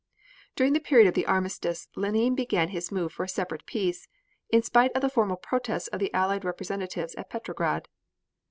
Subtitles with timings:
[0.55, 4.07] During the period of the armistice Lenine began his move for a separate peace,
[4.49, 7.87] in spite of the formal protests of the Allied representatives at Petrograd.